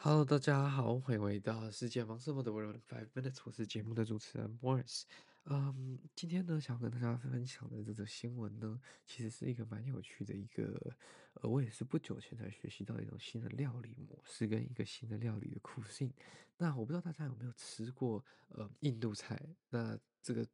[0.00, 5.02] Hello，大家好，欢迎回到世界忙什么的 World Five Minutes，我是节目的主持人 Morris。
[5.46, 10.94] 嗯，今天呢，想跟大家分享的这则新闻呢，其实是一个蛮有趣的一个，
[11.34, 16.14] 呃，我也是不久前才学习到一种新的料理模式跟一个新的料理的酷性。
[16.56, 19.36] 那我不知道大家有没有吃过呃印度菜？
[19.70, 20.46] 那这个。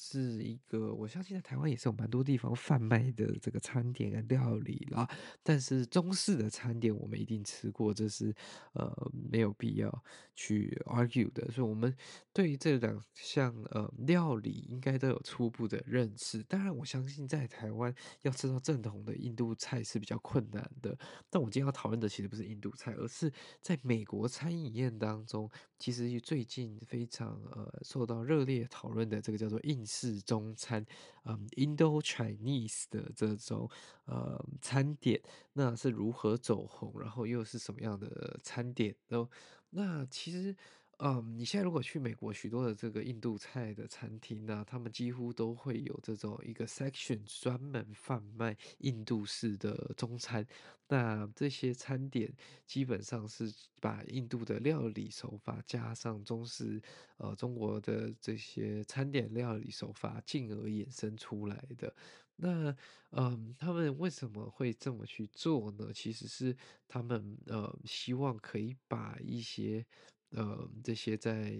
[0.00, 5.10] 是一个，我相信在台湾也是有蛮多地方贩卖的这个餐点跟料理啦。
[5.42, 8.32] 但是中式的餐点我们一定吃过，这是
[8.74, 10.04] 呃没有必要
[10.36, 11.50] 去 argue 的。
[11.50, 11.92] 所以，我们
[12.32, 16.44] 对于这两项呃料理应该都有初步的认识。
[16.44, 17.92] 当然，我相信在台湾
[18.22, 20.96] 要吃到正统的印度菜是比较困难的。
[21.28, 30.86] 但我今天要讨论的其实不是印度菜，而是在美国餐饮业当中，其实最近非常呃受到热烈讨论的这个叫做印是中餐，
[31.24, 33.68] 嗯，Indo-Chinese 的这种
[34.04, 35.20] 呃餐点，
[35.54, 37.00] 那是如何走红？
[37.00, 39.28] 然后又是什么样的餐点都？
[39.70, 40.54] 那其实。
[41.00, 50.44] 嗯，你现在如果去美国，许多的这个印度菜的餐厅呢，他们几乎都会有这种一个 section 专门贩卖印度式的中餐。
[50.88, 52.34] 那这些餐点
[52.66, 53.48] 基本上是
[53.80, 56.82] 把印度的料理手法加上中式，
[57.18, 61.94] 呃，中国的这些餐点料理手法，进而衍生出来的。
[62.34, 62.74] 那，
[63.12, 65.92] 嗯，他们为什么会这么去做呢？
[65.94, 66.56] 其实是
[66.88, 69.86] 他们呃希望可以把一些。
[70.30, 71.52] 呃，这些在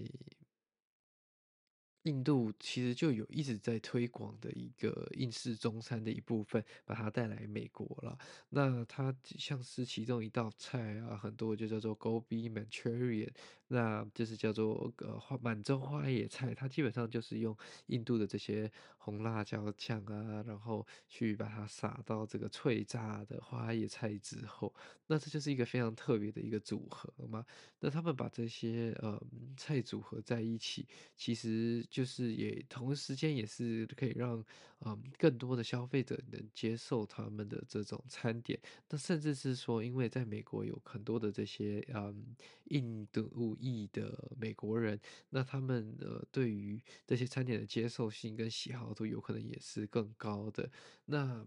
[2.09, 8.17] 印度其实就有一直在推广的一个印式中餐的一部分，把它带来美国了。
[8.49, 13.31] 那它像是其中一道菜啊，很多就叫做 Gobi Manchurian。
[13.71, 24.73] 那就是叫做呃花满洲花野菜，它基本上就是用印度的这些红辣椒酱啊，然后去把它撒到这个脆炸的花野菜之后，
[25.05, 27.45] 那这就是一个非常特别的一个组合嘛。
[27.79, 29.21] 那他们把这些呃
[29.55, 34.43] 菜组合在一起，其实就就是也同时间也是可以让
[34.85, 38.57] 嗯、更多的消费者能接受他们的这种餐点。
[38.89, 43.57] 那甚至是说，因为在美国有很多的这些嗯印度。
[43.59, 44.97] 裔的美国人，
[45.31, 50.69] 那他们呃对于这些餐点的接受性跟喜好度有可能也是更高的。
[51.05, 51.45] 那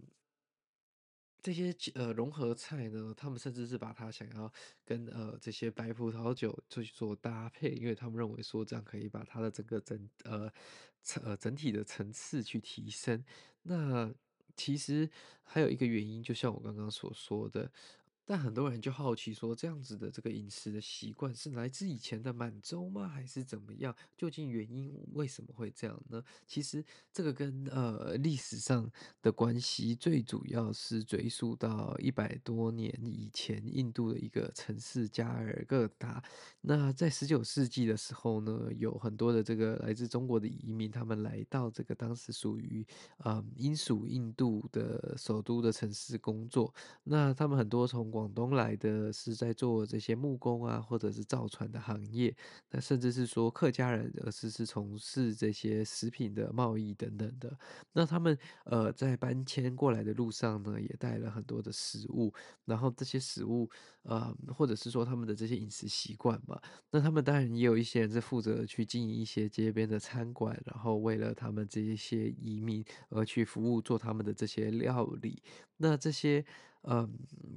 [1.43, 4.53] 这些呃融合菜呢，他们甚至是把它想要
[4.85, 10.53] 跟呃这些白葡萄酒去做搭配，因为他们认为说这样可以把它的整个整呃
[11.25, 13.25] 呃整体的层次去提升。
[13.65, 14.15] 那
[14.55, 15.11] 其实
[15.43, 17.71] 还有一个原因，就像我刚刚所说的。
[18.25, 23.09] 但很多人就好奇说，这样子的这个饮食的习惯是来自以前的满洲吗？
[23.09, 23.95] 还是怎么样？
[24.17, 26.23] 究竟原因为什么会这样呢？
[26.47, 28.91] 其实这个跟呃历史上
[29.21, 36.23] 的关系最主要是追溯到一百多年以前，印度的一个城市加尔各答。
[36.61, 42.87] 那在十九世纪的时候呢，有很多的这个来自中国的移民，他们来到这个当时属于
[43.19, 46.73] 啊英属印度的首都的城市工作。
[47.03, 52.37] 那他们很多从广东来的是在做这些木工啊，或者是造船的行业，
[52.71, 57.59] 那甚至是说客家人，而是是从事这些食品的贸易等等的。
[57.95, 62.33] 那他们呃在搬迁过来的路上呢，也带了很多的食物，
[62.67, 63.69] 然后这些食物
[64.03, 75.43] 呃，或者是说他们的这些饮食习惯嘛，那他们当然也有一些人是负责去经营一些街边的餐馆，然后为了他们这一些移民而去服务，做他们的这些料理。
[75.83, 76.45] 那这些。
[76.85, 77.09] 嗯，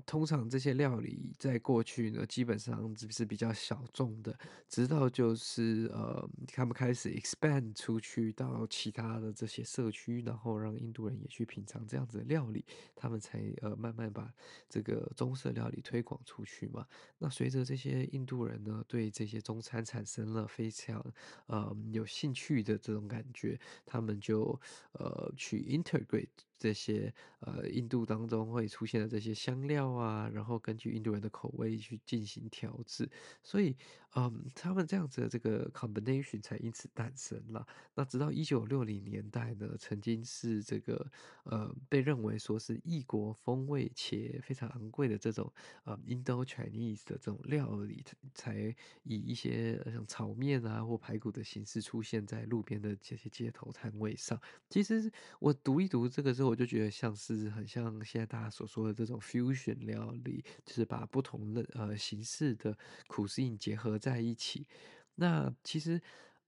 [0.05, 4.37] 通常这些料理在过去呢，基本上只是比较小众的，
[4.69, 12.63] 直到就是呃，他们开始 expand 出去到其他的这些社区，然后让印度人也去品尝这样子的料理，
[12.95, 14.31] 他们才呃慢慢把
[14.69, 16.85] 这个中式料理推广出去嘛。
[17.17, 21.03] 那随着这些印度人呢，对这些中餐产生了非常
[21.47, 29.15] 呃有兴趣的这种感觉，他们就呃去 integrate 这些呃印度的当中会出现的。
[29.15, 33.09] 这些香料啊，然后根据印度人的口味去进行调制，
[33.41, 33.73] 所以，
[34.15, 37.65] 嗯，他们这样子的这个 combination 才因此诞生了。
[37.93, 41.09] 那直到一九六零年代呢，曾经是这个
[41.43, 45.49] 呃被认为说是异国风味且非常昂贵的这种
[45.85, 48.03] 呃 Indo-Chinese 的这种料理，
[48.33, 54.37] 才以一些像炒面啊或排骨的形式出现在路边的这些街头摊位上。
[54.69, 55.09] 其实
[55.39, 59.03] 我读一读这个之后，我就觉得像是很像现在大家所说的这。
[59.05, 62.75] 种 fusion 料理就是把不同的呃形式的
[63.07, 64.65] cuisine 结合在一起。
[65.13, 66.01] 那其实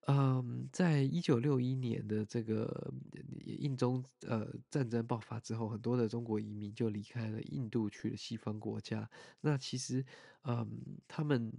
[0.07, 2.91] 嗯，在一九六一年的这个
[3.45, 9.07] 印中呃战争爆发之后，很多的中国移民就离开了印度，去了西方国家。
[9.41, 10.03] 那其实，
[10.43, 10.67] 嗯，
[11.07, 11.53] 他们。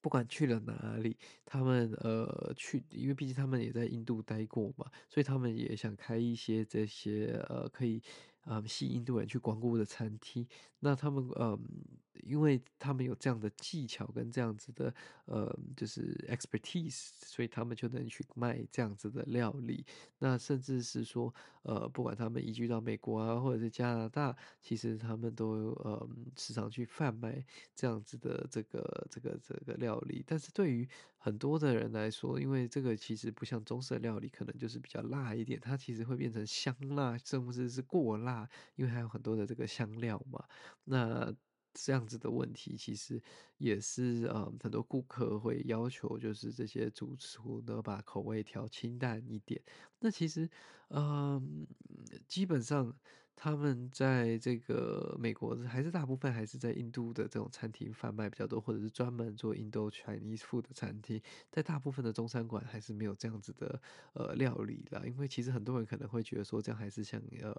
[0.00, 8.00] 不管去了哪里，他们呃去，因为毕竟他们也在印度待过嘛，所以他们也想开一些这些呃可以
[8.48, 10.46] 呃吸引印度人去光顾的餐厅。
[10.80, 11.58] 那他们嗯，
[12.24, 14.94] 因为他们有这样的技巧跟这样子的
[15.26, 19.84] 呃就是 expertise，所以他们就能去卖这样子的料理。
[20.20, 21.32] 那甚至是说
[21.62, 27.44] 呃，不管他们移居到美国啊，或者是加拿大，其实他们都呃时常去贩卖
[27.74, 29.98] 这样子的这个这个这个料。
[29.98, 40.44] 理，但是对于很多的人来说，因为这个其实不像中式料理，可能就是比较辣一点，它其实会变成香辣，甚至是过辣，因为还有很多的这个香料嘛。
[40.84, 41.34] 那
[41.84, 43.20] 这样子的问题，其实
[43.58, 49.60] 也是呃很多顾客会要求，就是这些主厨呢把口味调清淡一点。
[50.00, 50.48] 那其实
[50.88, 51.66] 嗯，
[52.26, 52.94] 基本上。
[53.40, 63.80] 他们在这个美国还是大部分还是在印度的这种餐厅贩卖比较多，或者是专门做印度 Chinese food 的餐厅，在大部分的中餐馆还是没有这样子的
[64.14, 65.04] 呃料理啦。
[65.06, 67.54] 因为其实很多人可能会觉得说，这样还是像呃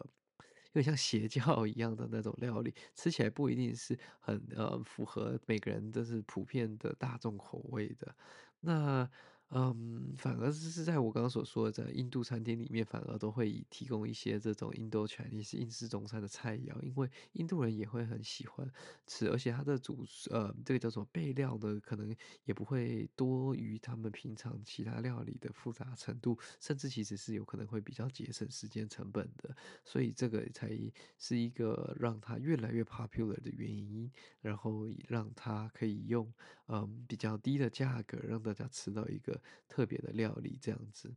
[0.73, 8.15] 有点像邪教一样的那种料理，吃起来不一定是很呃符合每个人都是普遍的大众口味的。
[8.61, 9.09] 那。
[9.51, 18.71] 嗯，反而是在我刚刚所说的，在印度餐厅里面，反而都会以提供一些这种 Indo-Chinese 印式中餐的菜肴，因为印度人也会很喜欢
[19.07, 22.15] 吃，而且它的主呃，这个叫做备料呢，可能
[22.45, 30.69] 也不会多于他们平常其他料理的复杂程度，甚至其实是有可能会比较节省时间成本的，所以这个才
[31.17, 34.11] 是一个让它越来越 popular 的原因，
[34.41, 36.31] 然后让它可以用
[36.69, 39.37] 嗯比较低的价格让大家吃到一个。
[39.67, 41.15] 特别的料理这样子，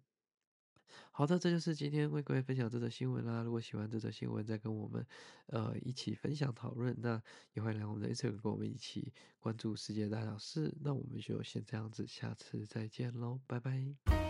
[1.10, 3.43] 好的，这就是今天为各位分享这则新闻啦。
[3.43, 5.04] 如果喜欢这则新闻，再跟我们
[5.46, 7.20] 呃一起分享讨论，那
[7.54, 10.72] 也欢迎来我们的 Instagram 跟我们一起关注世界大小事。
[10.81, 14.21] 那我们就先这样子，下次再见喽，拜拜。